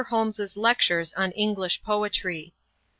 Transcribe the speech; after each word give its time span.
HOLMES'S 0.09 0.57
LECTURES 0.57 1.13
ON 1.13 1.29
ENGLISH 1.33 1.83
POETRY. 1.83 2.55